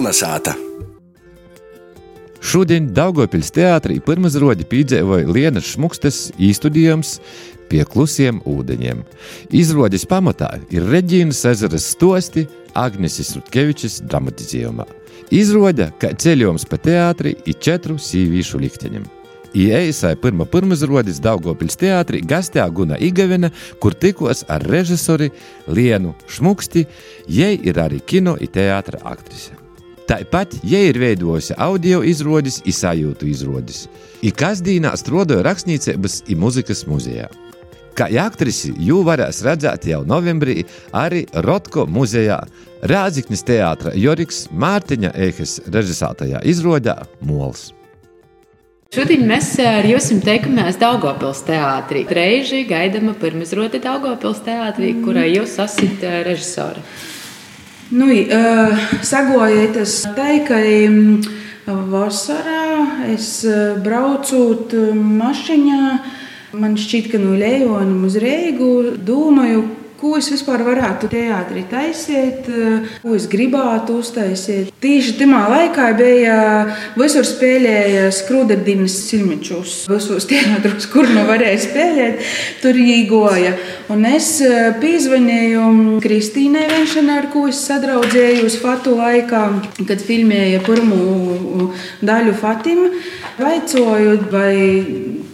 [0.00, 0.54] Kolnesāta.
[2.40, 7.18] Šodien Daugopils teātrī pirmazrodi piedzīvoja Lienas Šmukstes īstudījums
[7.68, 9.02] pie klusiem ūdeņiem.
[9.60, 14.88] Izrādes pamatā ir Reģīnas ezeras stosti Agneses Rutkevičas dramatizējumā.
[15.36, 19.04] Izrāda, ka ceļojums pa teātri ir četru sīvīšu likteņiem.
[19.52, 25.28] Ieeisai pirmā pirmizrādes Daugopils teātrī gastē Guna Igavena, kur tikos ar režisori
[25.68, 26.88] Lienu Šmuksti,
[27.28, 29.59] jai ir arī kino un teātra aktrise.
[30.10, 33.84] Tāpat, ja ir veidojusi audio izrādes, izsajūtu izrādes.
[34.26, 37.28] Ir kasdienā strādāja rakstniecības un muzikas muzejā.
[37.94, 42.40] Kā aktrisi jū varēs redzēt jau novembrī arī Rotko muzejā,
[42.90, 46.96] Rāziknis teātra Joriks Mārtiņa Ehes režisētajā izrādē
[47.28, 47.68] Mols.
[48.90, 52.02] Šodien mēs ar jums teikamies Daugopils teātrī.
[52.10, 56.82] Reizi gaidāma pirmizrāde Daugopils teātrī, kurai jūs esat režisori.
[57.90, 58.06] Nu,
[59.02, 60.86] Sagojiet, tas teikai
[61.66, 63.40] vasarā es
[63.82, 65.80] braucot mašiņā.
[66.62, 69.64] Man šķiet, ka no Leona uz Reigu domāju,
[70.00, 72.48] ko es vispār varētu teātrī taisīt,
[73.02, 74.72] ko es gribētu uztaisīt.
[74.80, 76.38] Tieši tajā laikā bija
[76.96, 79.74] visur spēlēja skrūdardīnas silmičus.
[79.90, 82.24] Visos teātros, kur nu varēja spēlēt,
[82.62, 83.54] tur īgoja.
[83.92, 84.32] Un es
[84.80, 89.44] pīzvanīju Kristīnai Venšanai, ar ko es sadraudzējos Fatu laikā,
[89.84, 91.70] kad filmēja pirmo
[92.04, 92.88] daļu Fatima.
[93.40, 94.54] Vaicoju, vai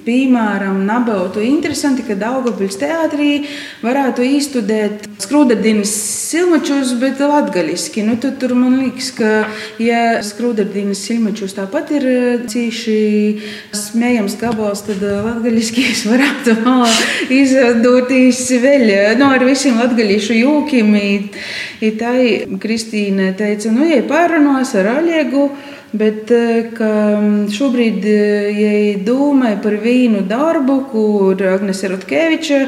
[0.07, 3.31] piemēram, nebūtu interesanti, ka Daugavpils teātrī
[3.83, 4.25] varētu
[4.57, 5.91] izstudēt skrūdardīnas
[6.31, 8.03] silmačus, bet latgaliski.
[8.07, 9.49] Nu, tu, tur man liekas, ka,
[9.83, 12.07] ja skrūdardīnas silmačus tāpat ir
[12.49, 12.97] cīši
[13.77, 16.89] smējams gabals, tad latgaliski es varētu malā
[17.29, 18.89] izdoties vēl
[19.21, 20.97] nu, ar visiem latgalīšu jūkiem.
[22.01, 22.17] Tā
[22.63, 25.51] Kristīne teica, nu, ja pārunos ar Aliegu,
[25.97, 28.07] Bet mm, šobrīd
[28.57, 28.71] ja
[29.07, 32.61] domāju par vīnu darbu, kur Agnese Rutkeviča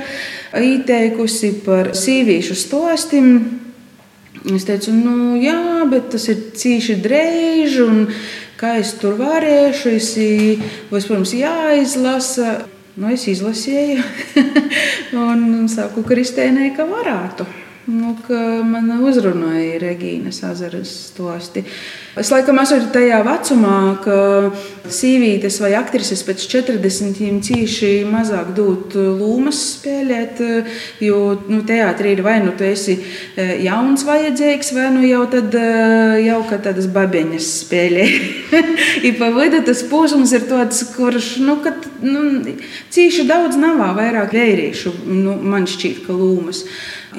[0.56, 3.32] ieteikusi par sīvīšu stostim.
[4.54, 8.04] Es teicu, nu jā, bet tas ir cīši drēži, un
[8.60, 10.12] kā es tur varēšu, es
[10.92, 12.58] vispirms jāizlasa.
[12.98, 14.02] Nu, es izlasīju,
[15.28, 17.46] un saku Kristēnai, ka varētu.
[17.88, 18.10] Nu,
[18.68, 21.62] man uzrunāja Regīnas azaras stosti.
[22.20, 24.16] Es laikam esmu tajā vecumā, ka
[24.92, 30.42] sīvītes vai aktrises pēc 40 cīši mazāk dot lūmas spēlēt,
[31.00, 35.56] jo nu, teātrī ir vai nu tu esi e, jauns vajadzīgs, vai nu jau, tad,
[35.56, 38.06] e, jau kā tādas babeņas spēlē.
[39.08, 42.28] I pa vidu tas posms ir tāds, kurš, nu, kad, nu,
[42.92, 46.66] cīši daudz nav, vairāk vērīšu, nu, man šķiet, ka lūmas.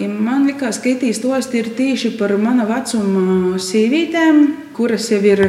[0.07, 4.39] Man liekas, ka itīs tos ir tieši par mana vecuma sīvītēm,
[4.77, 5.41] kuras jau ir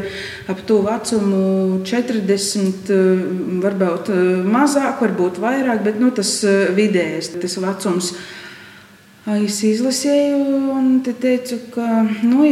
[0.51, 2.91] ap to vecumu 40,
[3.63, 4.11] varbūt
[4.51, 6.33] mazāk, varbūt vairāk, bet nu, tas
[6.75, 8.13] vidējais tas vecums.
[9.31, 10.41] Es izlasīju
[10.75, 12.49] un te teicu, ka nu,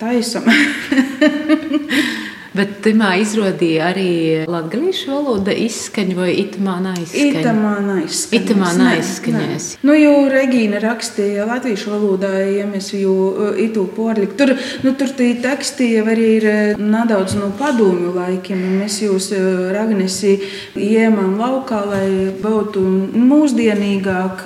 [0.00, 0.48] taisam.
[2.50, 4.10] Bet timā izrādīja arī
[4.50, 7.42] latviešu valoda izskaņa vai itamā neizskaņa?
[7.42, 8.40] Itamā neizskaņa.
[8.40, 9.66] Itamā neizskaņēs.
[9.86, 14.34] Nu, jo Regīna rakstīja latviešu valodā, ja mēs jau itu porlikt.
[14.40, 16.48] Tur, nu, tur tie teksti jau arī ir
[16.80, 18.64] nedaudz no padomju laikiem.
[18.80, 19.30] Mēs jūs
[19.76, 20.40] Ragnesi
[20.74, 22.08] iemām laukā, lai
[22.42, 22.82] būtu
[23.14, 24.44] mūsdienīgāk.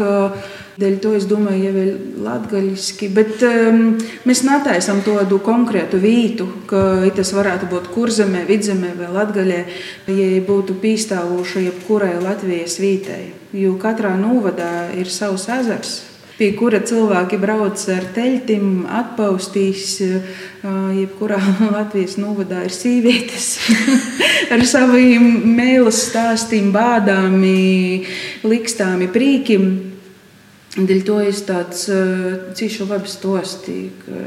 [0.75, 1.91] Dēļ to es domāju, jau ir
[2.25, 3.93] latgaļiski, bet um,
[4.27, 6.81] mēs netaisam tādu konkrētu vītu, ka
[7.15, 9.61] tas varētu būt kurzemē, vidzemē vai latgaļē,
[10.11, 13.31] ja būtu pīstāvoša jebkurai Latvijas vītei.
[13.55, 15.95] Jo katrā novadā ir savs ezers,
[16.41, 19.95] pie kura cilvēki brauc ar teļiem, atpaustīs.
[20.03, 20.45] Uh,
[20.99, 21.39] jebkurā
[21.77, 23.59] Latvijas novadā ir sievietes
[24.55, 27.43] ar saviem mēlus stāstiem, bādām,
[28.43, 29.94] likstām, prīkiem.
[30.75, 31.87] Dēļ to es tāds
[32.59, 34.21] cīšu labi stostīju,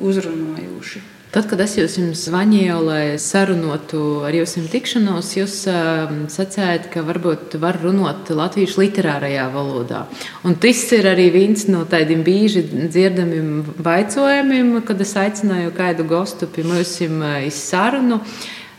[0.00, 1.02] uzrunājoši.
[1.30, 7.54] Tad, kad es jums zvanīju, lai sarunotu ar jums tikšanos, jūs uh, sacījāt, ka varbūt
[7.62, 10.00] var runāt latviešu literārajā valodā.
[10.42, 16.50] Un tas ir arī viens no tādiem bieži dzirdamiem vaicojumiem, kad es aicināju kādu gostu
[16.50, 18.18] pie mums uz sarunu.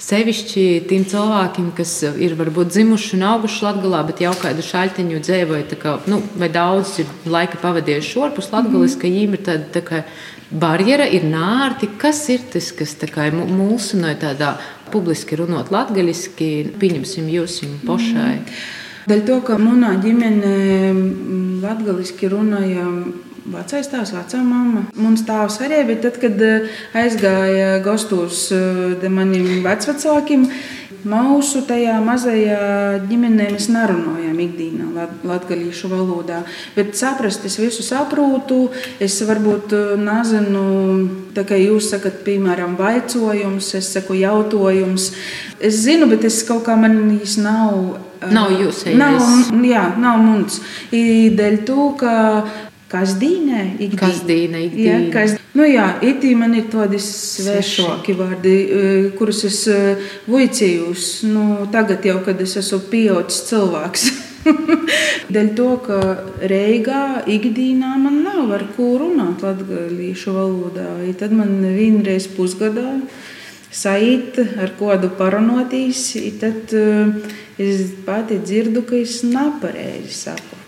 [0.02, 5.78] Sevišķi tiem cilvēkiem, kas ir varbūt dzimuši un auguši Latvijā, bet jau kādu šaļtiņu dzīvoja,
[5.78, 10.02] kā, nu, vai daudz ir laika pavadījuši ārpus Latvijas, ka viņiem ir tāda tā kā,
[10.52, 11.92] barjera, ir nārti.
[12.02, 14.56] Kas ir tas, kas kā, mūsu no tādā
[14.92, 16.34] publiski runāt latviešu,
[16.82, 18.40] pieņemsim jūs pašai?
[18.42, 18.62] Mm.
[19.12, 20.58] Dēļ to, ka manā ģimenē
[21.62, 22.90] latviešu runāja
[23.46, 24.86] vecais tēvs, vecā mamma.
[24.96, 26.46] Mums tēvs arī, bet tad, kad
[27.02, 28.50] aizgāja gastos
[29.10, 30.48] maniem vecvecākiem,
[31.02, 32.58] Mūsu tajā mazajā
[33.10, 36.44] ģimenē mēs nerunājam ikdienā latviešu valodā.
[36.76, 38.68] Bet saprast, es visu saprotu.
[39.02, 40.62] Es varbūt eh, nezinu,
[41.34, 45.10] tā kā jūs sakat, piemēram, vaicojums, es saku jautājums.
[45.58, 47.98] Es zinu, bet es kaut kā man īsti nav.
[48.22, 49.02] Eh, nav jūs ejams.
[49.02, 50.62] Nav, jā, nav mums.
[50.94, 52.14] Dēļ to, ka
[52.92, 53.62] Kas dīnē?
[53.96, 54.66] Kas dīnē?
[54.76, 61.24] Jā, kas, nu jā, itī man ir tādi svešāki vārdi, eh, kurus es eh, vicījos.
[61.32, 64.10] Nu, tagad jau, kad es esmu pieaudzis cilvēks.
[65.34, 66.00] Dēļ to, ka
[66.52, 70.90] Reigā ikdienā man nav ar ko runāt latviešu valodā.
[71.08, 72.98] I tad man vienreiz pusgadā
[73.72, 76.10] sajūt ar kādu parunotīs,
[76.42, 77.14] tad uh,
[77.62, 80.61] es pati dzirdu, ka es nepareizi saku.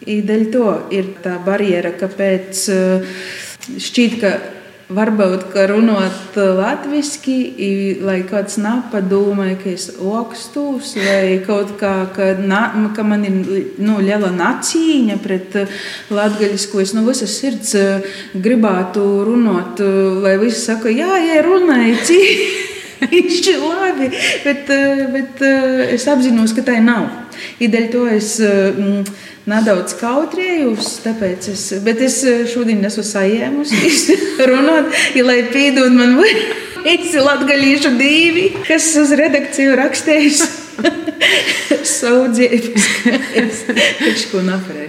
[0.00, 3.10] Dēļ to ir tā barjera, kāpēc eh,
[3.76, 4.30] šķiet, ka
[4.90, 7.34] varbūt ka runāt latviešu,
[8.02, 12.62] lai kāds nepadomā, ka es okstos, vai kaut kā, ka, na,
[12.96, 13.36] ka man ir
[13.78, 15.60] nu, liela nacīņa pret
[16.10, 19.84] latviešu, ko es no visas sirds eh, gribētu runāt,
[20.24, 22.14] lai visi saka, jā, jā, runājiet.
[23.00, 23.30] Ir
[23.62, 24.10] labi,
[24.44, 25.44] bet, eh, bet
[25.92, 27.29] es apzinos, ka tā nav.
[27.60, 29.04] Ideļ to es mm,
[29.50, 34.18] nedaudz kautrējos, tāpēc es, bet es eh, šodien esmu sajēmusi
[34.50, 40.44] runāt, ja lai pīdod man visi latgalīšu divi, kas uz redakciju rakstējis.
[41.90, 42.86] Saudzības,
[43.36, 44.40] es taču ko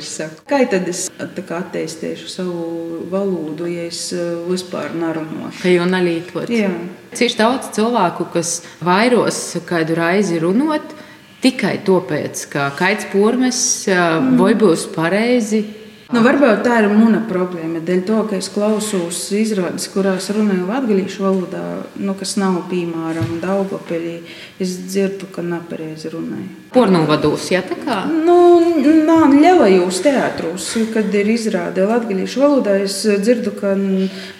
[0.05, 0.43] saku.
[0.47, 5.61] Kā tad es attīstīšu savu valodu, ja es eh, vispār nerunāšu?
[5.63, 6.51] Ka jau nalītot.
[6.51, 6.71] Jā.
[7.17, 10.95] Cik daudz cilvēku, kas vairos kādu raizi runāt,
[11.41, 14.35] tikai tāpēc, ka kaits pormes mm.
[14.41, 15.63] vai būs pareizi.
[16.11, 17.79] Nu, varbūt tā ir mana problēma.
[17.87, 21.61] Dēļ to, ka es klausos izrādes, kurās runāju latviešu valodā,
[22.03, 24.17] nu, kas nav piemēram Daugopeļī,
[24.59, 26.49] es dzirdu, ka nepareizi runāju.
[26.75, 28.01] Pornovados, jā, tā kā?
[28.11, 28.59] Nu,
[29.07, 33.71] nā, lielajos teātros, kad ir izrāde latviešu valodā, es dzirdu, ka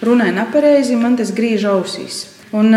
[0.04, 2.26] runāju nepareizi, man tas griež ausīs.
[2.52, 2.76] Un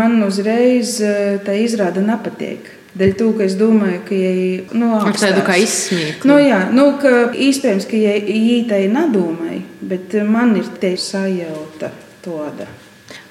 [0.00, 0.96] man uzreiz
[1.44, 2.77] tā izrāde nepatīk.
[2.98, 4.40] Dēļ to, ka es domāju, ka jej,
[4.74, 6.26] nu, ar tādu kā izsmieklu.
[6.26, 11.92] Nu, jā, nu, ka iespējams, ka jej tai nedomāja, bet man ir te sajauta
[12.24, 12.66] tāda.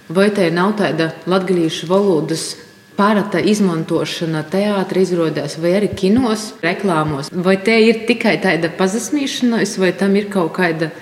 [0.07, 2.53] Vai te nav tāda latgalīšu valodas
[2.97, 7.27] pārata izmantošana teātris izrādās, vai arī kinos, reklāmos?
[7.31, 10.93] Vai te ir tikai tāda pazasmīšanās, vai tam ir kaut kāda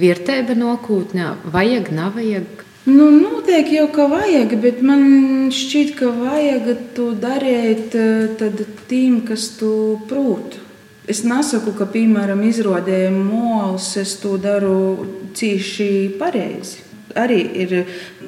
[0.00, 1.34] vietēba nokūtnē?
[1.52, 2.65] Vajag, nav vajag?
[2.86, 9.48] Nu, noteikti jau ka vajag, bet man šķiet, ka vajag to darīt eh, tiem, kas
[9.58, 10.54] to prot.
[11.10, 15.02] Es nesaku, ka, piemēram, izrādēju mols, es to daru
[15.34, 15.88] cīši
[16.20, 16.84] pareizi.
[17.18, 17.74] Arī ir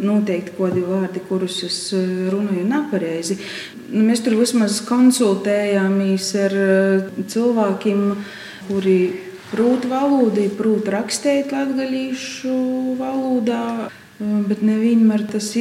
[0.03, 3.39] noteikti kādi vārdi, kurus es eh, runāju nepareizi.
[3.93, 8.03] Nu, mēs tur vismaz konsultējāmies ar eh, cilvēkiem,
[8.73, 8.99] kuri
[9.53, 12.59] prot valodu, prot rakstīt latviešu
[12.99, 13.87] valodā.
[14.19, 15.53] Bet nevienmēr tas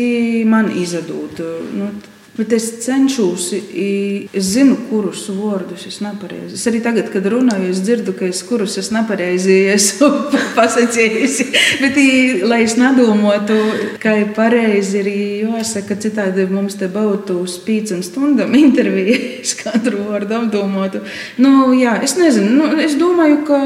[0.50, 1.42] man izdod.
[1.78, 1.92] Nu,
[2.38, 6.54] Bet es cenšos, es zinu, kurus vārdus es nepareizi.
[6.54, 10.10] Es arī tagad, kad runāju, es dzirdu, ka es kurus es nepareizi esmu
[10.58, 11.48] pasakījusi.
[11.82, 11.98] Bet,
[12.46, 13.58] lai es nedomātu,
[14.04, 15.10] ka ir pareizi, ir
[15.48, 19.18] jāsaka, citādi mums te būtu uz piecām stundām intervija.
[19.42, 21.02] Es katru vārdu apdomātu.
[21.42, 23.62] Nu, jā, es nezinu, nu, es domāju, ka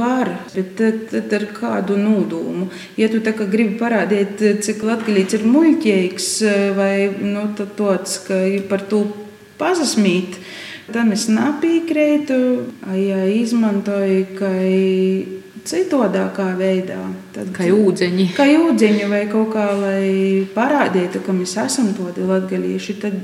[0.00, 2.66] var, bet tad, tad ar kādu nodomu.
[2.98, 6.28] Ja tu gribi parādīt, cik latgalīts ir muļķīgs
[6.74, 9.04] vai nu, tad tāds, ka par to
[9.60, 10.40] pazasmīt.
[10.92, 12.36] Tad es nepiekrītu,
[12.98, 14.50] ja izmantoju, ka
[15.64, 17.00] citādākā veidā.
[17.32, 18.28] Tad, kā ūdeņi.
[18.36, 22.98] Kā ūdeņi vai kaut kā, lai parādītu, ka mēs esam tādi latgalīši.
[23.00, 23.16] Tad,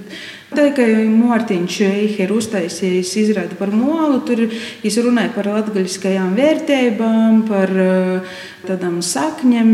[0.50, 4.42] tad kā Mārtiņš Eicher uztaisījis izrādi par molu, tur
[4.82, 9.70] viņš runāja par latgaļiskajām vērtībām, par uh, tādām sakņiem,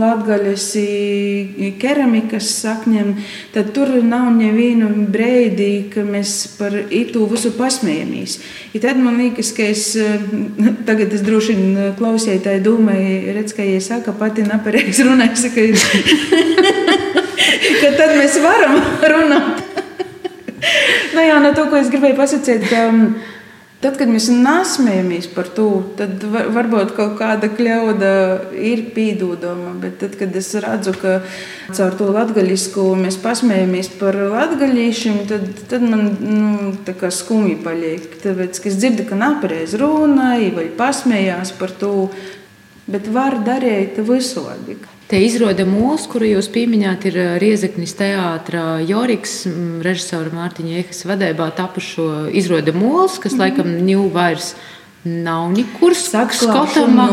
[0.00, 0.66] latgaļas
[1.80, 3.14] keramikas sakņiem.
[3.54, 8.38] Tad tur nav nevienu breidi, ka mēs par itu visu pasmējamies.
[8.76, 10.18] I tad man liekas, ka es uh,
[10.88, 15.68] tagad es droši vien klausītāji domāju, redz, ka, ja saka, pati nepareizi runājas, ka,
[17.82, 18.80] ka tad mēs varam
[19.14, 19.71] runāt.
[21.14, 23.00] Nu, jā, no to, ko es gribēju pasakīt, ka um,
[23.82, 25.66] tad, kad mēs nesmējamies par to,
[25.98, 28.12] tad var, varbūt kaut kāda kļauda
[28.58, 29.74] ir pīdūdama.
[29.82, 31.18] Bet tad, kad es redzu, ka
[31.74, 38.06] caur to latgaļisku mēs pasmējamies par latgaļīšiem, tad, tad man nu, skumji paliek.
[38.22, 41.94] Tāpēc, es dzirdu, ka nepareiz runāja vai pasmējās par to.
[42.92, 44.80] Bet var darīt visādi.
[45.12, 49.34] Te izrāda mūsu, kuru jūs pieminējāt, ir Riezeknis teātris Joriks,
[49.84, 53.42] režisora Mārtiņa Ehas vadībā tapušo izrāda mūls, kas mm -hmm.
[53.42, 54.54] laikam ņū vairs
[55.04, 57.10] nav nekur skatāma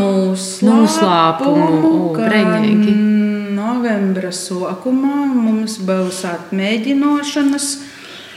[0.70, 2.96] noslēpumu, breņīgi.
[3.60, 7.68] Novembra sākumā mums būs atmēģināšanas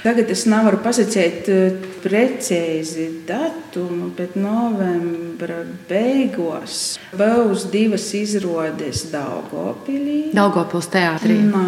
[0.03, 10.33] Tagad es nevaru pasakīt eh, precīzi datumu, bet novembra beigās būs divas izrādes Daugopilī.
[10.35, 11.37] Daugopils teātrī.
[11.47, 11.63] Nā.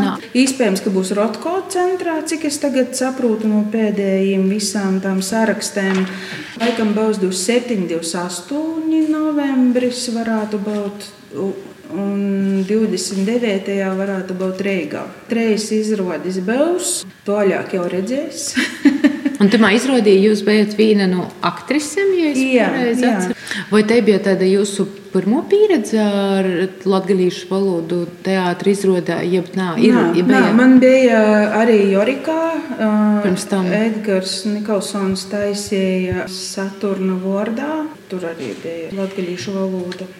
[0.00, 0.14] Nā.
[0.32, 6.06] Iespējams, ka būs Rotko centrā, cik es tagad saprotu no pēdējiem visām tām sarakstēm.
[6.64, 11.12] Laikam būs 27, 28 novembris varētu būt
[12.00, 13.78] un 29.
[13.98, 15.04] varētu būt Rīgā.
[15.30, 16.94] Trejas izrādes būs,
[17.26, 18.50] toļāk jau redzēs.
[19.42, 23.48] un tamā izrādījā jūs bijat viena no aktrisēm, ja es jā, atceros.
[23.70, 26.48] Vai te bija tāda jūsu pirmo pieredze ar
[26.88, 29.20] latviešu valodu teātrī izrādā?
[29.22, 30.40] Jeb, nā, ir, nā, ja bija...
[30.40, 31.22] nā, man bija
[31.60, 32.40] arī Jorikā.
[33.24, 37.84] Pirms tam Edgars Nikolsons taisīja Saturna vārdā.
[38.10, 40.10] Tur arī bija latviešu valoda.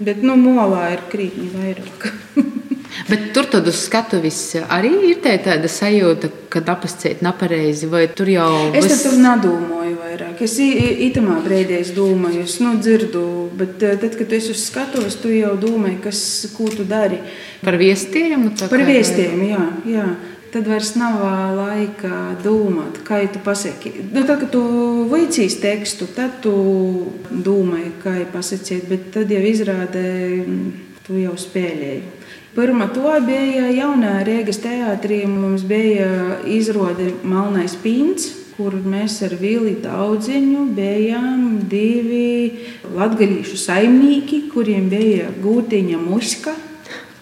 [0.00, 2.08] Bet nu, molā ir krītņi vairāk.
[3.08, 4.38] Bet tur tad uz skatuves
[4.70, 9.04] arī ir tā tāda sajūta, ka apakšķēt nepareizi, vai tur jau es vis...
[9.06, 10.42] tur nedomāju vairāk.
[10.44, 13.24] Es itamā brīdī domāju, es nu, dzirdu,
[13.58, 16.20] bet eh, tad, kad tu esi uz skatuves, tu jau domā, kas,
[16.56, 17.22] ko tu dari.
[17.64, 18.50] Par viestiem?
[18.60, 19.64] Par viestiem, jā.
[19.88, 20.06] jā
[20.52, 21.22] tad vairs nav
[21.56, 23.94] laika domāt, kā tu pasaki.
[24.12, 24.62] Nu, tad, kad tu
[25.08, 26.52] vicīs tekstu, tad tu
[27.30, 30.10] domā, kā pasakīt, bet tad jau izrādē,
[31.06, 32.02] tu jau spēlēji.
[32.52, 35.22] Pirmā to bija jaunā Rīgas teātrī.
[35.24, 38.26] Mums bija izrāde Malnais Pīns,
[38.58, 46.52] kur mēs ar Vili Daudziņu bijām divi latgaļīšu saimnieki, kuriem bija gūtiņa muska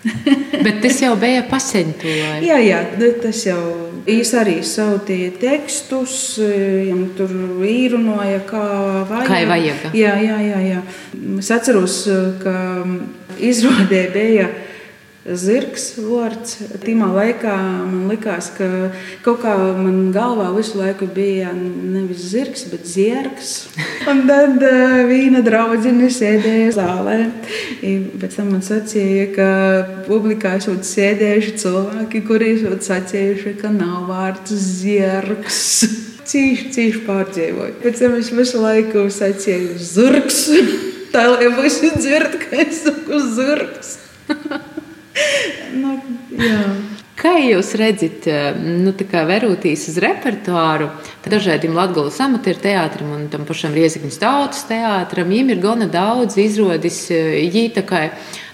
[0.64, 2.08] Bet tas jau bija pasentu.
[2.44, 2.82] jā, jā,
[3.22, 3.62] tas jau
[4.00, 7.32] Viņš arī sūtīja tekstus, viņam tur
[7.68, 8.62] īrunoja, kā
[9.10, 9.28] vajag.
[9.28, 9.84] Kā vajag.
[9.96, 10.80] Jā, jā, jā, jā.
[11.38, 11.98] Es atceros,
[12.40, 12.54] ka
[13.38, 14.48] izrādē bija
[15.24, 16.56] zirgs vārds.
[16.80, 18.66] Timā laikā man likās, ka
[19.24, 23.54] kaut kā man galvā visu laiku bija nevis zirgs, bet zirgs.
[24.10, 27.18] Un tad uh, viena draudzene sēdēja zālē.
[27.80, 29.50] Pēc tam man sacīja, ka
[30.08, 35.64] publikā esot sēdējuši cilvēki, kuri esot sacījuši, ka nav vārds zirgs.
[36.30, 37.72] Cīši, cīši pārdzīvoju.
[37.82, 40.44] Pēc tam es visu laiku sacīju zirgs.
[41.14, 43.96] Tā lai visi dzird, ka es saku zirgs.
[45.76, 45.98] Nu,
[46.38, 46.64] jā.
[47.20, 48.24] Kā jūs redzat,
[48.64, 48.94] nu,
[49.28, 50.86] verotīs uz repertuāru,
[51.28, 57.02] dažādiem latgāles amatieru teātrim un tam pašam Riezikņas tautas teātram, viņiem ir gana daudz izrādis,
[57.12, 57.66] jī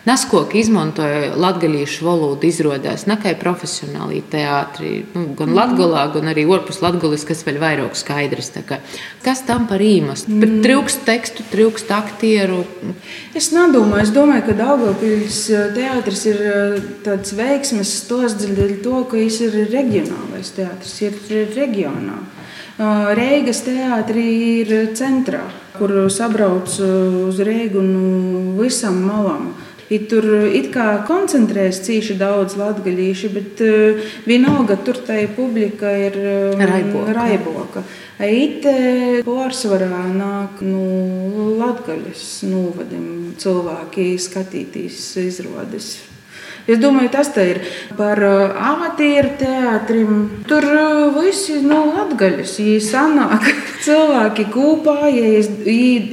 [0.06, 5.56] Naskoki izmantoja latviešu valodu, izrādās ne tikai profesionāli teātrī, nu, gan mm.
[5.58, 8.52] latgalā, gan arī ārpus latgales, kas vēl vairāk skaidrs.
[9.24, 10.30] Kas tam par īmastu?
[10.30, 10.62] Mm.
[10.62, 12.62] Trūkst tekstu, trūkst aktieru.
[13.34, 19.02] Es nedomāju, es domāju, ka Daugavpils eh, teātris ir eh, tāds veiksmes stos dēļ to,
[19.10, 22.20] ka viņš ir reģionālais teātris, ir reģionā.
[22.22, 24.30] Eh, Reigas teātrī
[24.62, 25.48] ir centrā,
[25.80, 29.56] kur sabrauc uz Reigu no visam malam.
[29.90, 36.18] I tur it kā koncentrējas cīši daudz latgaļīši, bet uh, vienalga tur tai publika ir
[36.22, 37.14] um, raiboka.
[37.20, 37.84] raiboka.
[38.16, 40.82] Ite pārsvarā nāk no
[41.36, 45.96] nu, latgaļas novadiem cilvēki skatītīs izrādes.
[46.66, 47.60] Es domāju, tas ir
[47.94, 50.16] par amatieru teātrim.
[50.50, 50.64] Tur
[51.14, 53.46] visi no nu, atgaļas, ja sanāk
[53.86, 55.52] cilvēki kopā, ja es,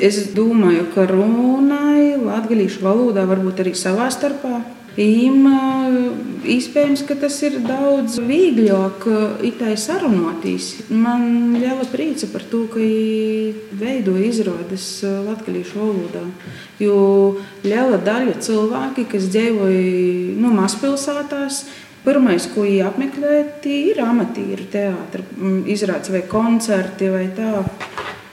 [0.09, 1.92] es domāju, ka runāja
[2.27, 4.61] latgaļīšu valodā, varbūt arī savā starpā.
[4.99, 5.47] Им
[6.45, 9.07] iespējams, ka tas ir daudz vieglāk
[9.41, 10.85] itai sarunotīs.
[10.93, 12.83] Man liela priece par to, ka
[13.79, 16.27] veido izrādes latviešu valodā.
[16.77, 16.97] Jo
[17.65, 21.63] liela daļa cilvēki, kas dzīvoja nu, mazpilsētās,
[22.03, 23.35] Pirmais, ko viņi apmeklē,
[23.71, 25.29] ir amatieru teātris,
[25.71, 27.61] izrādes vai koncerti vai tā.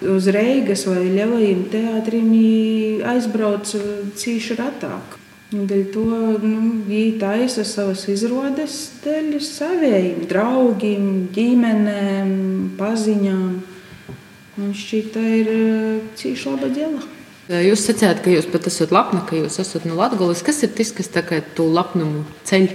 [0.01, 2.31] Uz Reigas vai Lielajiem teātriem
[3.05, 3.75] aizbrauc
[4.17, 5.19] cīši retāk.
[5.51, 12.31] Dēļ to nu, viņi taisa savas izrādes dēļ saviem draugiem, ģimenēm,
[12.79, 13.49] paziņām.
[14.57, 15.51] Man šķiet, tā ir
[16.21, 17.03] cīņa laba dēla.
[17.51, 20.45] Jūs sacījāt, ka jūs pat esat lepni, ka jūs esat no Latvijas.
[20.47, 21.11] Kas ir tas, kas
[21.59, 22.71] to lepnumu ceļ?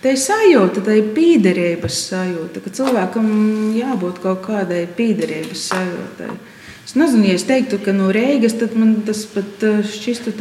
[0.00, 3.26] Tā ir sajūta, tā ir pīderības sajūta, ka cilvēkam
[3.76, 6.30] jābūt kaut kādai pīderības sajūtai
[6.90, 10.32] Es nezinu, ja es teiktu, ka no Rīgas man tas pat eh, šķistu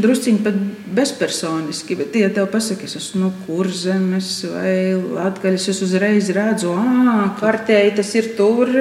[0.00, 0.54] drusciņi pat
[0.96, 1.98] bezpersoniski.
[2.00, 7.92] Bet, ja tev pasaka, es esmu no kurzemes vai latgaļas, es uzreiz redzu, ah, kartēji
[7.98, 8.72] tas ir tur,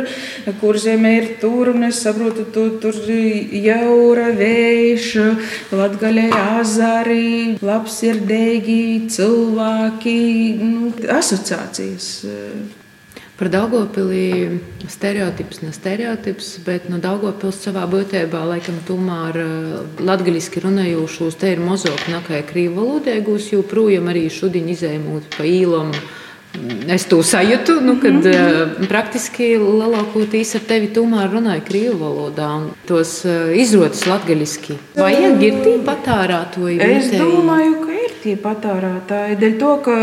[0.61, 5.11] kurzeme ir tur, un es saprotu, tu, tur jaura vējš,
[5.75, 6.29] latgaļai
[6.61, 8.79] azari, labsirdīgi
[9.19, 10.17] cilvēki,
[10.63, 12.09] nu, asociācijas.
[13.35, 20.63] Par Daugopilī stereotips, ne stereotips, bet no nu, Daugopils savā būtībā, laikam, tomēr eh, latgaliski
[20.63, 25.91] runājošos te ir mozoka nakai krīvu valodēgūs, jo projām arī šodien izējumot pa īlam.
[26.87, 32.47] Es to sajūtu, nu, kad uh, praktiski lielākoties ar tevi tomēr runāja krievu valodā
[32.87, 34.77] tos uh, izrotas latgaļiski.
[34.95, 36.79] Vai ir tī patārātoji?
[36.79, 39.37] Es domāju, ka tie patērētāji.
[39.41, 39.95] Dēļ to, ka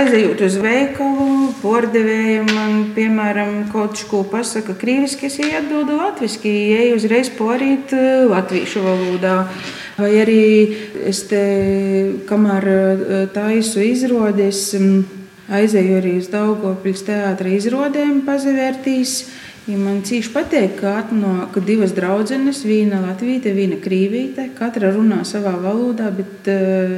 [0.00, 7.32] aizejot uz veikalu, pordevējiem man, piemēram, kaut ko pasaka krīviski, es atbildu latviski, ej uzreiz
[7.36, 9.36] porīt eh, latviešu valodā.
[10.00, 10.44] Vai arī
[11.08, 11.44] es te,
[12.28, 14.68] kamēr eh, taisu izrādes,
[15.50, 19.20] aizēju arī uz Daugopils teātra izrādēm pazavērtīs.
[19.70, 24.48] Ja man cīši patīk, ka atnāk divas draudzenes, viena latvīte, viena krīvīte.
[24.56, 26.96] Katra runā savā valodā, bet uh,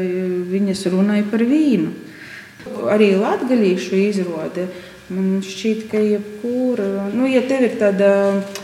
[0.49, 1.91] viņas runāja par vīnu.
[2.93, 4.69] Arī latgaļīšu izrāde.
[5.13, 8.13] Man šķiet, ka jebkura, nu, ja tev ir tāda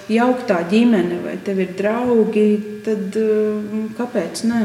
[0.09, 2.47] jauktā ģimene vai tev ir draugi,
[2.87, 4.63] tad uh, kāpēc ne?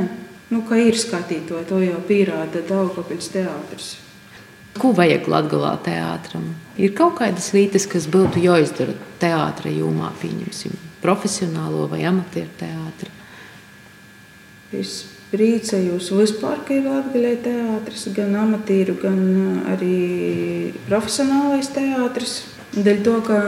[0.54, 3.92] Nu, ka ir skatītāji, to jau pierāda Daugavpils teātris.
[4.80, 6.46] Ko vajag Latvijā teātram?
[6.82, 13.12] Ir kaut kādas lietas, kas būtu jāizdara teātris jomā, pieņemsim, profesionālo vai amatieru teātri.
[14.74, 19.22] Es priecājos vispār, ka ir Latvijā teātris, gan amatieru, gan
[19.76, 22.40] arī profesionālais teātris.
[22.74, 23.40] Dēļ to, ka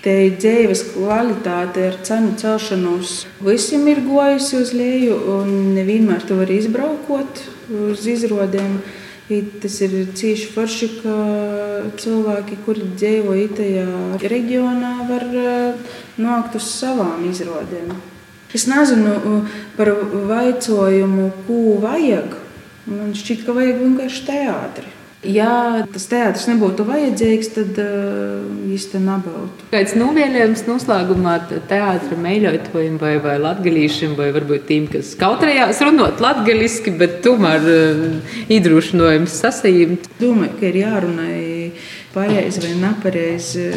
[0.00, 6.48] te dzīves kvalitāte ar cenu celšanos visiem ir gojusi uz leju, un nevienmēr to var
[6.54, 8.78] izbraukot uz izrādēm.
[9.26, 11.14] Tas ir cīši forši, ka
[11.98, 13.86] cilvēki, kuri dzīvo tajā
[14.22, 17.90] reģionā, var eh, nākt uz savām izrādēm.
[18.54, 22.38] Es nezinu eh, par jautājumu, ko vajag.
[22.86, 24.95] Man šķiet, ka vajag vienkārši teātri.
[25.24, 29.68] Ja tas teātris nebūtu vajadzīgs, tad uh, īsti nebūtu.
[29.72, 31.38] Kāds novēlējums noslēgumā
[31.70, 38.40] teātrim mīļotājiem vai, vai latgadījušiem, vai varbūt tiem, kas kautrējās runāt latgadiski, bet tomēr uh,
[38.52, 40.10] iedrošinājums sasīmt?
[40.20, 41.30] Domāju, ka ir jārunā
[42.14, 43.68] pareizi vai nepareizi.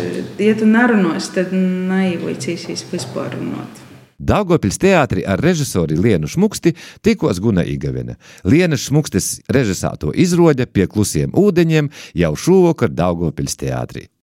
[0.44, 3.89] Ja tu nerunās, tad neivocīsies vispār runāt.
[4.20, 8.18] Daugopils teātrī ar režisoru Lienu Šmuksti tikos Guna Igavena.
[8.44, 11.88] Lienas Šmukstes režisāto izrode pie klusiem ūdeņiem
[12.20, 14.10] jau šovakar Daugopils teātrī.